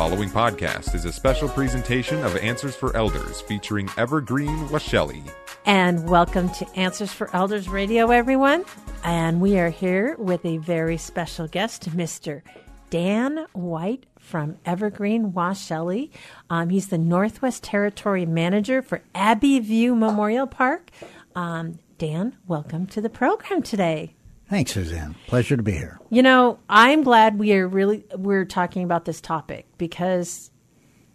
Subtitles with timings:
[0.00, 5.22] following podcast is a special presentation of Answers for Elders featuring Evergreen Washelli.
[5.66, 8.64] And welcome to Answers for Elders Radio, everyone.
[9.04, 12.40] And we are here with a very special guest, Mr.
[12.88, 16.08] Dan White from Evergreen Washelli.
[16.48, 20.90] Um, he's the Northwest Territory Manager for Abbey View Memorial Park.
[21.36, 24.14] Um, Dan, welcome to the program today.
[24.50, 25.14] Thanks, Suzanne.
[25.28, 26.00] Pleasure to be here.
[26.10, 30.50] You know, I'm glad we are really we're talking about this topic because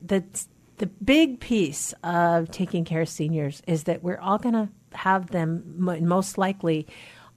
[0.01, 0.23] the
[0.77, 5.31] the big piece of taking care of seniors is that we're all going to have
[5.31, 6.87] them most likely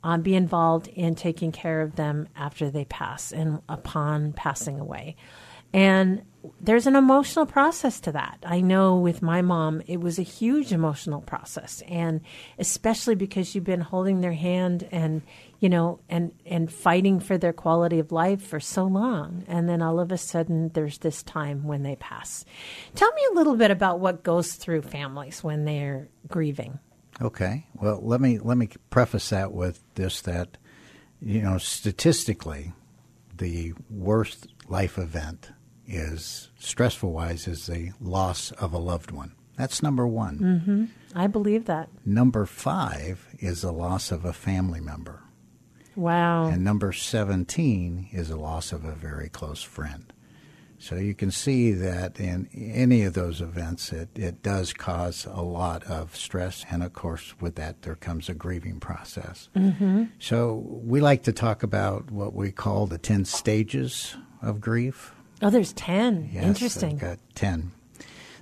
[0.05, 5.17] um, be involved in taking care of them after they pass and upon passing away.
[5.73, 6.23] And
[6.61, 8.39] there's an emotional process to that.
[8.45, 11.83] I know with my mom, it was a huge emotional process.
[11.89, 12.21] And
[12.59, 15.23] especially because you've been holding their hand and,
[15.59, 19.45] you know, and, and fighting for their quality of life for so long.
[19.49, 22.45] And then all of a sudden, there's this time when they pass.
[22.95, 26.79] Tell me a little bit about what goes through families when they're grieving.
[27.21, 27.67] Okay.
[27.75, 30.57] Well, let me let me preface that with this that
[31.21, 32.73] you know, statistically,
[33.37, 35.51] the worst life event
[35.89, 39.33] is stressful wise is the loss of a loved one.
[39.57, 40.39] That's number one.
[40.39, 40.85] Mm-hmm.
[41.19, 41.89] I believe that.
[42.05, 45.25] Number five is the loss of a family member.
[45.97, 46.47] Wow.
[46.47, 50.13] And number 17 is the loss of a very close friend.
[50.79, 55.43] So you can see that in any of those events, it, it does cause a
[55.43, 56.65] lot of stress.
[56.71, 59.49] And of course, with that, there comes a grieving process.
[59.57, 60.05] Mm-hmm.
[60.21, 65.13] So we like to talk about what we call the 10 stages of grief.
[65.43, 66.31] Oh, there's 10.
[66.33, 66.95] Yes, Interesting.
[66.95, 67.71] I've got 10.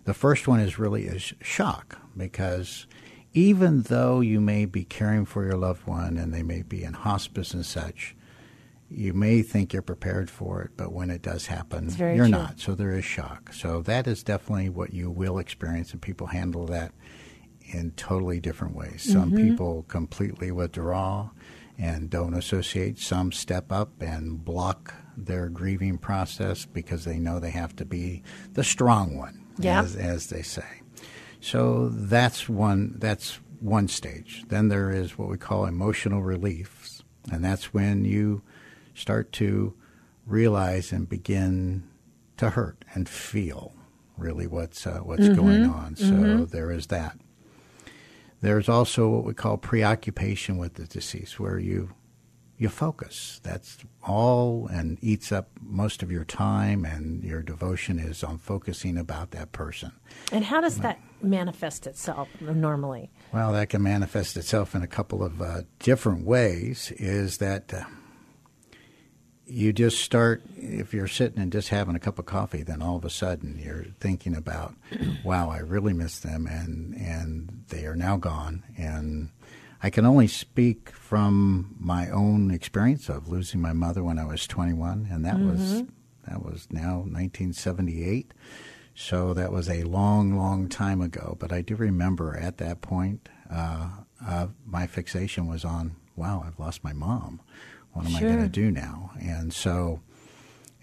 [0.04, 2.86] The first one is really a shock because
[3.34, 6.94] even though you may be caring for your loved one and they may be in
[6.94, 8.14] hospice and such,
[8.88, 12.28] you may think you're prepared for it, but when it does happen, you're true.
[12.28, 12.60] not.
[12.60, 13.52] So there is shock.
[13.52, 16.92] So that is definitely what you will experience, and people handle that
[17.64, 19.02] in totally different ways.
[19.02, 19.48] Some Mm-hmm.
[19.50, 21.30] people completely withdraw
[21.76, 23.00] and don't associate.
[23.00, 28.22] Some step up and block their grieving process because they know they have to be
[28.52, 29.82] the strong one, Yeah.
[29.82, 30.82] as, as they say.
[31.40, 32.94] So that's one.
[32.98, 34.44] That's one stage.
[34.48, 38.42] Then there is what we call emotional relief, and that's when you
[38.94, 39.74] start to
[40.26, 41.84] realize and begin
[42.38, 43.72] to hurt and feel
[44.16, 45.94] really what's uh, what's going on.
[45.96, 47.18] So there is that.
[48.40, 51.90] There's also what we call preoccupation with the deceased, where you
[52.58, 53.40] you focus.
[53.42, 58.96] That's all and eats up most of your time, and your devotion is on focusing
[58.96, 59.92] about that person.
[60.32, 63.10] And how does that manifest itself normally?
[63.32, 66.92] Well, that can manifest itself in a couple of uh, different ways.
[66.96, 67.84] Is that uh,
[69.46, 72.96] you just start, if you're sitting and just having a cup of coffee, then all
[72.96, 74.74] of a sudden you're thinking about,
[75.24, 78.64] wow, I really miss them, and, and they are now gone.
[78.76, 79.30] And
[79.82, 84.46] I can only speak from my own experience of losing my mother when I was
[84.46, 85.82] 21, and that was
[86.26, 88.32] that was now 1978.
[88.94, 91.36] So that was a long, long time ago.
[91.38, 93.88] But I do remember at that point, uh,
[94.26, 97.40] uh, my fixation was on, wow, I've lost my mom.
[97.92, 99.12] What am I going to do now?
[99.20, 100.00] And so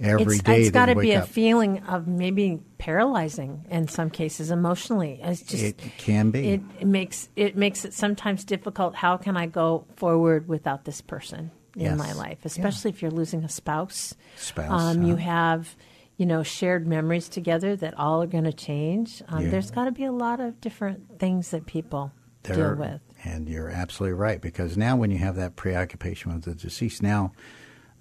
[0.03, 4.09] every it's, day it's got to be wake a feeling of maybe paralyzing in some
[4.09, 5.19] cases emotionally.
[5.24, 6.50] It's just it can be.
[6.53, 8.96] it, it makes it makes it sometimes difficult.
[8.96, 11.97] How can I go forward without this person in Yes.
[11.97, 12.40] my life?
[12.46, 14.13] Especially if you're losing a spouse.
[14.36, 15.24] Spouse, Um, you uh-huh.
[15.24, 15.75] have
[16.18, 19.24] you know shared memories together that all are going to change.
[19.30, 19.50] Um, Yeah.
[19.52, 22.12] There's got to be a lot of different things that people
[22.44, 23.02] deal There- with.
[23.25, 27.31] And you're absolutely right because now when you have that preoccupation with the deceased, now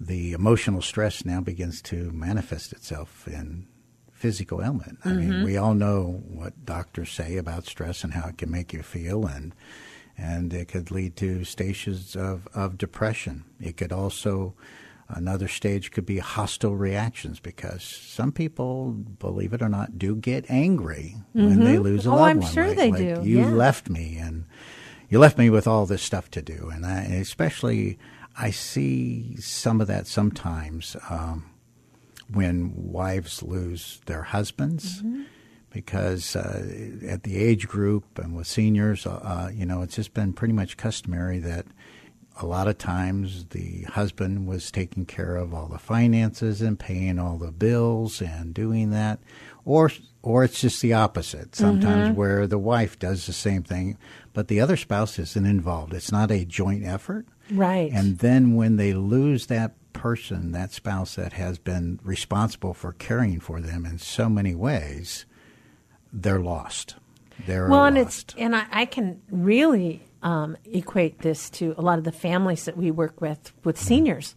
[0.07, 3.67] the emotional stress now begins to manifest itself in
[4.11, 4.99] physical ailment.
[5.03, 5.19] I Mm-hmm.
[5.19, 8.81] mean, we all know what doctors say about stress and how it can make you
[8.83, 9.53] feel and
[10.15, 13.45] and it could lead to stages of, of depression.
[13.59, 14.53] It could also
[15.09, 20.45] another stage could be hostile reactions because some people, believe it or not, do get
[20.49, 22.53] angry when they lose a Oh, loved I'm one.
[22.53, 22.77] sure right?
[22.77, 23.49] they Like, do, You yeah.
[23.49, 24.45] left me and
[25.09, 27.99] you left me with all this stuff to do, and I, and especially
[28.37, 31.49] I see some of that sometimes um,
[32.31, 35.01] when wives lose their husbands.
[35.01, 35.23] Mm-hmm.
[35.69, 40.31] Because uh, at the age group and with seniors, uh, you know, it's just been
[40.31, 41.65] pretty much customary that
[42.41, 47.19] a lot of times the husband was taking care of all the finances and paying
[47.19, 49.19] all the bills and doing that,
[49.65, 49.91] or
[50.21, 51.55] or it's just the opposite.
[51.55, 53.97] Sometimes where the wife does the same thing,
[54.33, 55.93] but the other spouse isn't involved.
[55.93, 57.25] It's not a joint effort.
[57.51, 57.91] Right.
[57.91, 63.39] And then when they lose that person, that spouse that has been responsible for caring
[63.39, 65.25] for them in so many ways,
[66.11, 66.95] they're lost.
[67.45, 67.87] They're well, lost.
[67.89, 72.11] and it's and I, I can really um, equate this to a lot of the
[72.11, 74.35] families that we work with with seniors.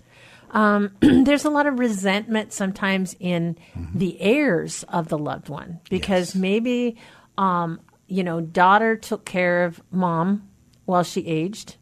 [0.50, 3.56] Um, there's a lot of resentment sometimes in
[3.94, 6.40] the heirs of the loved one because Yes.
[6.40, 6.96] maybe
[7.38, 10.48] um, you know daughter took care of mom
[10.86, 11.76] while she aged,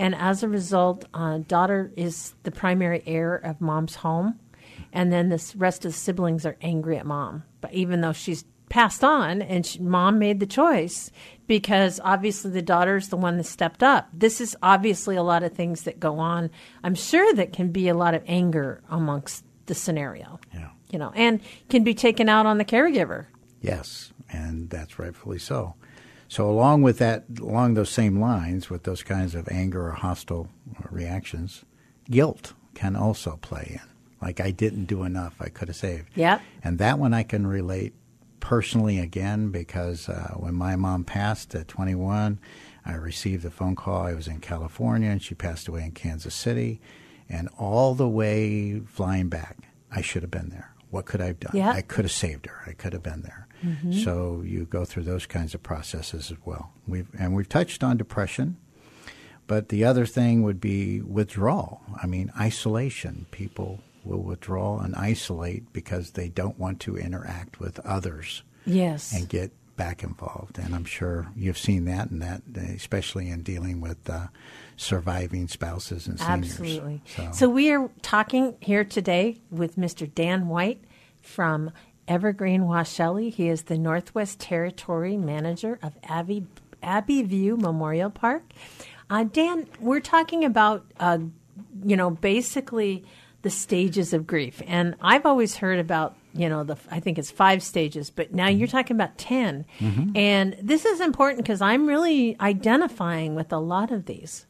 [0.00, 4.40] and as a result, uh, daughter is the primary heir of mom's home,
[4.94, 8.46] and then the rest of the siblings are angry at mom, but even though she's
[8.70, 11.10] passed on and she, mom made the choice
[11.46, 14.08] because obviously the daughter's the one that stepped up.
[14.14, 16.50] This is obviously a lot of things that go on
[16.82, 20.40] i'm sure that can be a lot of anger amongst the scenario.
[20.54, 20.70] Yeah.
[20.88, 23.26] you know and can be taken out on the caregiver.
[23.60, 25.74] Yes, and that's rightfully so.
[26.30, 30.48] So, along with that, along those same lines, with those kinds of anger or hostile
[30.88, 31.64] reactions,
[32.08, 33.88] guilt can also play in.
[34.22, 36.08] Like, I didn't do enough, I could have saved.
[36.14, 36.40] Yep.
[36.62, 37.94] And that one I can relate
[38.38, 42.38] personally again because uh, when my mom passed at 21,
[42.86, 44.06] I received a phone call.
[44.06, 46.80] I was in California and she passed away in Kansas City.
[47.28, 49.56] And all the way flying back,
[49.90, 50.72] I should have been there.
[50.90, 51.52] What could I have done?
[51.54, 51.70] Yeah.
[51.70, 52.62] I could have saved her.
[52.66, 53.46] I could have been there.
[53.64, 53.92] Mm-hmm.
[53.92, 56.72] So you go through those kinds of processes as well.
[56.86, 58.56] We've and we've touched on depression,
[59.46, 61.82] but the other thing would be withdrawal.
[62.02, 63.26] I mean, isolation.
[63.30, 69.28] People will withdraw and isolate because they don't want to interact with others yes and
[69.28, 70.58] get back involved.
[70.58, 72.42] And I'm sure you've seen that, and that
[72.76, 74.26] especially in dealing with uh,
[74.76, 76.50] surviving spouses and seniors.
[76.50, 77.02] Absolutely.
[77.16, 77.48] So, So.
[77.48, 80.12] we are talking here today with Mr.
[80.14, 80.84] Dan White
[81.22, 81.70] from
[82.06, 83.32] Evergreen Washelli.
[83.32, 86.46] He is the Northwest Territory Manager of Abbey,
[86.82, 88.42] Abbey View Memorial Park.
[89.08, 91.18] Uh, Dan, we're talking about, uh,
[91.82, 93.02] you know, basically
[93.40, 94.60] the stages of grief.
[94.66, 98.48] And I've always heard about, you know, the I think it's five stages, but now
[98.48, 99.64] you're talking about 10.
[100.14, 104.46] And this is important because I'm really identifying with a lot of these.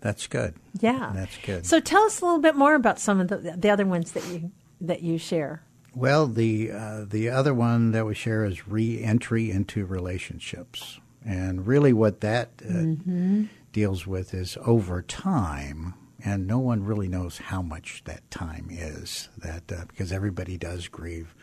[0.00, 0.54] that's good.
[0.80, 1.64] Yeah, That's good.
[1.66, 4.26] So tell us a little bit more about some of the the other ones that
[4.28, 4.50] you
[4.80, 5.62] that you share.
[5.94, 11.92] Well, the uh, the other one that we share is re-entry into relationships, and really
[11.92, 15.94] what that uh, deals with is over time,
[16.24, 19.28] and no one really knows how much that time is.
[19.38, 21.34] That uh, because everybody does grieve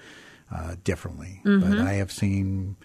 [0.53, 2.75] uh, differently, but I have seen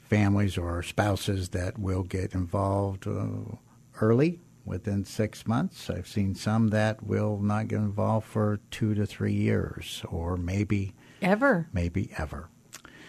[0.00, 3.56] families or spouses that will get involved uh,
[4.00, 5.88] early within six months.
[5.88, 10.94] I've seen some that will not get involved for two to three years, or maybe
[11.22, 11.68] Ever?
[11.72, 12.48] maybe ever.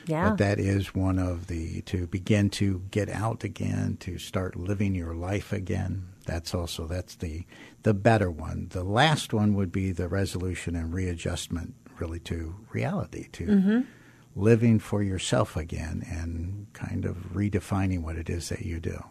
[0.07, 0.29] Yeah.
[0.29, 4.95] But that is one of the to begin to get out again, to start living
[4.95, 6.07] your life again.
[6.25, 7.45] That's also that's the
[7.83, 8.67] the better one.
[8.69, 13.79] The last one would be the resolution and readjustment, really to reality, to Mm-hmm.
[14.35, 19.03] living for yourself again, and kind of redefining what it is that you do.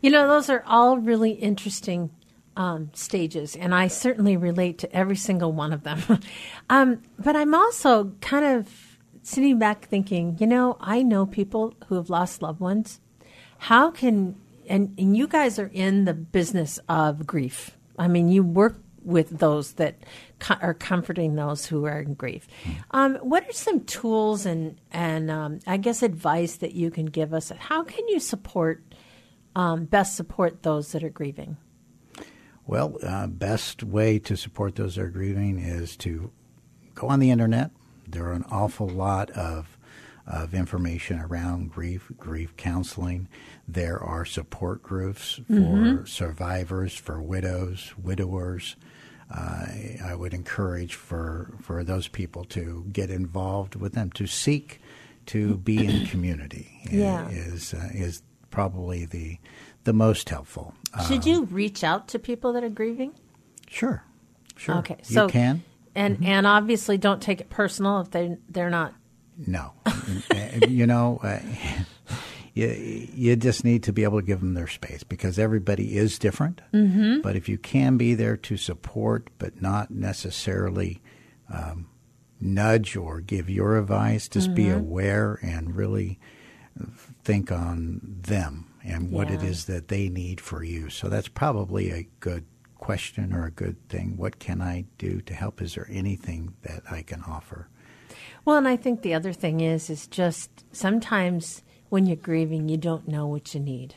[0.00, 2.10] You know, those are all really interesting
[2.56, 6.00] um, stages, and I certainly relate to every single one of them.
[6.70, 8.68] um, but I'm also kind of
[9.22, 13.00] sitting back thinking, you know, I know people who have lost loved ones.
[13.58, 14.36] How can
[14.68, 17.76] and, and you guys are in the business of grief.
[17.98, 19.96] I mean, you work with those that
[20.38, 22.48] co- are comforting those who are in grief.
[22.90, 27.34] Um, what are some tools and and um, I guess advice that you can give
[27.34, 27.50] us?
[27.50, 28.82] How can you support
[29.54, 31.56] um, best support those that are grieving?
[32.66, 36.30] Well, uh, best way to support those that are grieving is to
[36.94, 37.70] go on the internet.
[38.08, 39.73] There are an awful lot of
[40.26, 43.28] of information around grief, grief counseling.
[43.68, 48.76] There are support groups for survivors, for widows, widowers.
[49.34, 49.66] Uh,
[50.04, 54.80] I would encourage for for those people to get involved with them, to seek
[55.26, 56.80] to be in community.
[56.90, 57.28] Yeah.
[57.30, 59.38] is uh, is probably the
[59.84, 60.74] the most helpful.
[61.08, 63.12] Should you reach out to people that are grieving?
[63.68, 64.04] Sure,
[64.56, 64.76] sure.
[64.76, 65.64] Okay, so you can.
[65.94, 68.94] and and obviously don't take it personal if they they're not.
[69.36, 69.72] No,
[70.68, 71.40] you know, uh,
[72.54, 72.68] you
[73.14, 76.60] you just need to be able to give them their space because everybody is different.
[76.72, 77.20] Mm-hmm.
[77.20, 81.02] But if you can be there to support, but not necessarily
[81.52, 81.88] um,
[82.40, 86.18] nudge or give your advice, just be aware and really
[87.22, 89.48] think on them and what it Yeah.
[89.48, 90.90] is that they need for you.
[90.90, 92.44] So that's probably a good
[92.78, 94.16] question or a good thing.
[94.16, 95.62] What can I do to help?
[95.62, 97.68] Is there anything that I can offer?
[98.44, 102.76] Well, and I think the other thing is is just sometimes when you're grieving, you
[102.76, 103.94] don't know what you need.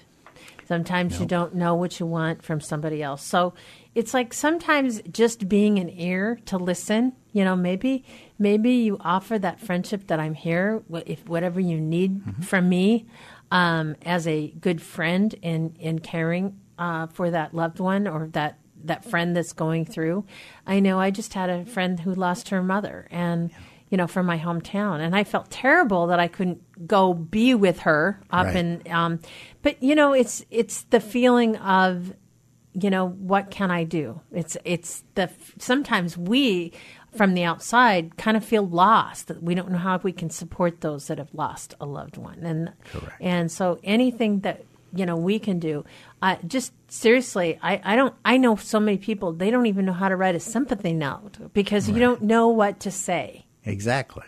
[0.67, 3.23] Sometimes you don't know what you want from somebody else.
[3.23, 3.53] So
[3.95, 7.13] it's like sometimes just being an ear to listen.
[7.31, 8.03] You know, maybe
[8.37, 10.83] maybe you offer that friendship that I'm here.
[11.05, 12.41] If whatever you need Mm-hmm.
[12.41, 13.05] from me
[13.49, 18.59] um, as a good friend in in caring uh, for that loved one or that
[18.83, 20.25] that friend that's going through.
[20.67, 23.51] I know I just had a friend who lost her mother and
[23.89, 27.79] you know from my hometown and I felt terrible that I couldn't go be with
[27.79, 28.55] her up Right.
[28.57, 29.19] in um
[29.61, 32.13] but you know it's it's the feeling of
[32.73, 34.21] you know what can I do?
[34.31, 36.73] It's it's the sometimes we
[37.15, 40.81] from the outside kind of feel lost that we don't know how we can support
[40.81, 43.15] those that have lost a loved one and Correct.
[43.19, 44.63] and so anything that
[44.93, 45.83] you know we can do
[46.21, 49.93] uh, just seriously I, I don't i know so many people they don't even know
[49.93, 54.25] how to write a sympathy note because you don't know what to say Exactly.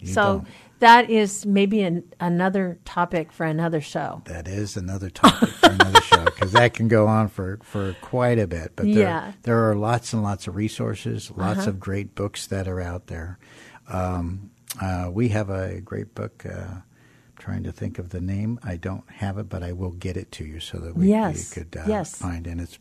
[0.00, 0.46] You so don't.
[0.78, 6.00] that is maybe an, another topic for another show That is another topic for another
[6.02, 8.72] show because that can go on for, for quite a bit.
[8.76, 9.18] But there, Yeah.
[9.18, 9.32] Uh-huh.
[9.42, 13.38] there are lots and lots of resources, lots of great books that are out there.
[13.88, 16.44] Um, uh, we have a great book.
[16.46, 16.80] Uh,
[17.38, 18.58] trying to think of the name.
[18.64, 21.56] I don't have it, but I will get it to you so that we Yes.
[21.56, 22.16] you could uh, Yes.
[22.16, 22.46] find.
[22.48, 22.78] And it's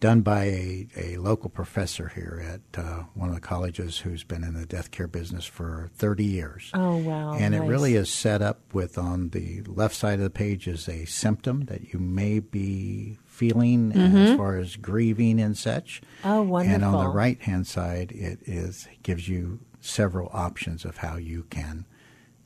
[0.00, 2.42] done by a, a local professor here
[2.74, 6.24] at uh, one of the colleges who's been in the death care business for 30
[6.24, 6.70] years.
[6.74, 10.30] oh wow And it really is set up with on the left side of the
[10.30, 16.00] page is a symptom that you may be feeling as far as grieving and such.
[16.22, 16.50] Mm-hmm.
[16.52, 21.16] Oh, And on the right hand side, it is gives you several options of how
[21.16, 21.86] you can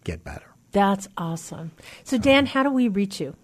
[0.05, 0.55] get better.
[0.73, 1.71] that's awesome
[2.03, 3.35] so dan how do we reach you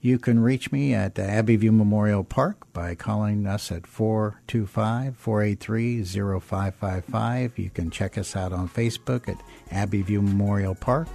[0.00, 7.58] You can reach me at Abbeyview Memorial Park by calling us at 425 483 0555.
[7.58, 11.08] You can check us out on Facebook at Abbeyview Memorial Park,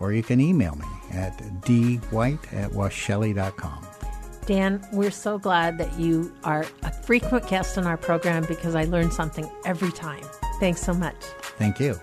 [0.00, 3.86] or you can email me at dwhite at washelli.com.
[4.46, 8.84] Dan, we're so glad that you are a frequent guest on our program because I
[8.84, 10.24] learn something every time.
[10.58, 11.16] Thanks so much.
[11.56, 11.98] Thank you.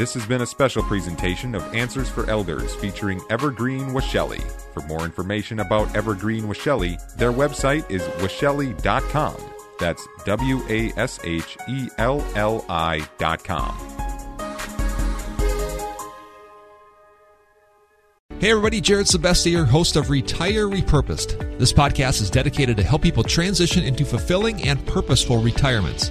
[0.00, 4.40] This has been a special presentation of Answers for Elders featuring Evergreen Washelli.
[4.72, 9.36] For more information about Evergreen Washelli, their website is washelli.com.
[9.78, 13.76] That's W A S H E L L I dot com.
[18.38, 21.58] Hey everybody, Jared Sebestier, host of Retire Repurposed.
[21.58, 26.10] This podcast is dedicated to help people transition into fulfilling and purposeful retirements.